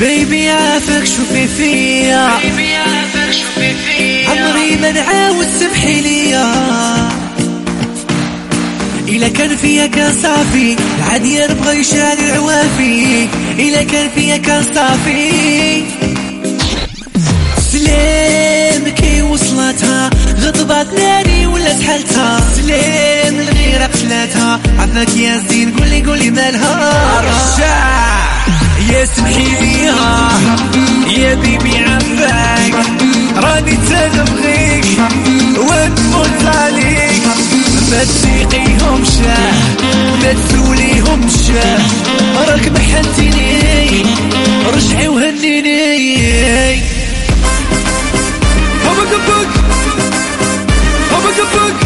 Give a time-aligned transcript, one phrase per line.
[0.00, 6.54] بيبي عافاك شوفي فيا بيبي عافاك شوفي فيا عمري ما نعاود سمحي ليا.
[9.08, 10.76] إلا كان فيا كان صافي
[11.10, 13.28] عادي نبغى يشعل العوافي
[13.58, 15.82] إلا كان فيا كان صافي
[17.72, 22.40] سلام كي وصلتها غضبات ناري ولا سحلتها.
[22.56, 23.07] سلام
[24.98, 28.46] عفاك يا زين قولي قولي مالها رشاح
[28.90, 30.28] يا سمحي ليها
[31.16, 32.74] يا بيبي عفاك
[33.36, 34.86] راني تنبغيك
[35.58, 37.22] ونموت عليك.
[37.90, 39.52] ما تسيقيهم شاه
[40.22, 41.80] ما تسوليهم شاه.
[42.48, 44.02] راك محنتيني
[44.74, 46.82] رجعي وهنيني.
[48.84, 49.48] هما قبك
[51.12, 51.76] هما قبك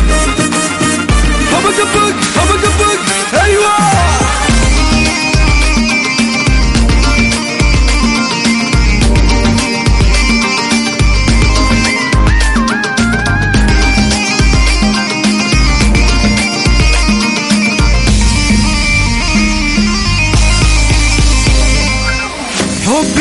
[1.52, 2.71] هما قبك هما قبك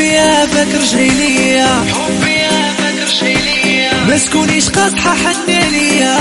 [0.02, 1.67] حبي يا رجعي ليا.
[1.94, 2.49] حبي يا
[2.80, 4.03] رجعي ليا.
[4.07, 6.17] ما تكونيش قاصحة حني ليا.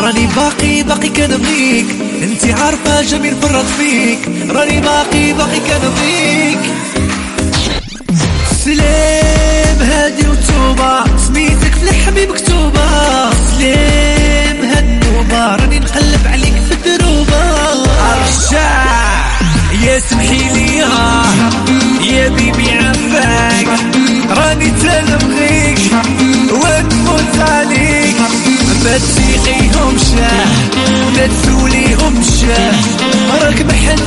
[0.00, 1.86] راني باقي باقي كنبغيك.
[2.22, 4.18] انتي عارفة جميل فرط فيك.
[4.50, 6.58] راني باقي باقي كنبغيك.
[8.64, 13.30] سلام هادي وتوبة سميتك في الحبيب مكتوبة.
[13.30, 16.39] سلام هالنوبة راني نقلب عليك.
[19.90, 21.22] ارجع يا سمحي ليها
[22.00, 23.68] يا بيبي عفاك
[24.30, 25.78] راني تنبغيك
[26.50, 28.16] ونموت عليك.
[28.84, 30.46] ما تسيقيهم شاه
[31.16, 32.74] ما تسوليهم شاه.
[33.42, 33.99] راك محنتيني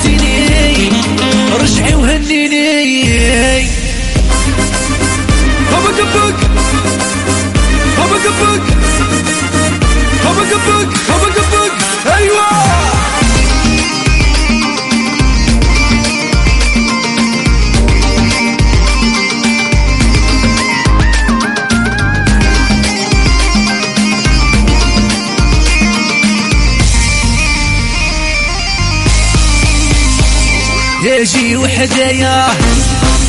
[31.04, 32.48] هاجي وحدايا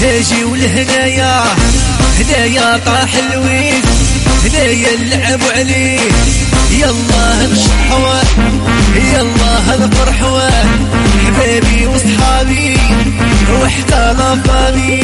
[0.02, 1.44] هاجي ولهنايا
[2.18, 3.84] هدايا طاح الويس
[4.44, 6.00] هدايا نلعب عليه.
[6.70, 8.22] يلا نشحوه
[9.12, 10.50] يلا نفرحوه
[11.26, 12.76] حبابي وصحابي
[13.62, 15.00] وحتى لافامي